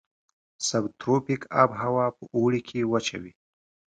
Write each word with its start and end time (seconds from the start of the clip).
سب 0.67 0.83
تروپیک 0.99 1.41
آب 1.61 1.69
هوا 1.81 2.05
په 2.17 2.23
اوړي 2.35 2.61
کې 2.67 2.89
وچه 2.93 3.17
وي. 3.21 3.33